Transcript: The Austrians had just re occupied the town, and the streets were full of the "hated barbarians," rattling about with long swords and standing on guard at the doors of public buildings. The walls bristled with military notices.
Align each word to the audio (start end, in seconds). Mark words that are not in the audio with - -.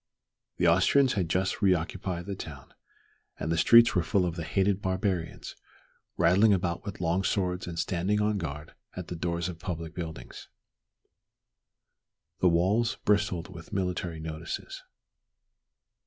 The 0.57 0.65
Austrians 0.67 1.13
had 1.13 1.29
just 1.29 1.61
re 1.61 1.75
occupied 1.75 2.25
the 2.25 2.33
town, 2.33 2.73
and 3.39 3.51
the 3.51 3.57
streets 3.59 3.93
were 3.93 4.01
full 4.01 4.25
of 4.25 4.35
the 4.35 4.43
"hated 4.43 4.81
barbarians," 4.81 5.55
rattling 6.17 6.53
about 6.53 6.83
with 6.83 6.99
long 6.99 7.23
swords 7.23 7.67
and 7.67 7.77
standing 7.77 8.19
on 8.19 8.39
guard 8.39 8.73
at 8.95 9.09
the 9.09 9.15
doors 9.15 9.47
of 9.47 9.59
public 9.59 9.93
buildings. 9.93 10.49
The 12.39 12.49
walls 12.49 12.97
bristled 13.05 13.53
with 13.53 13.71
military 13.73 14.19
notices. 14.19 14.81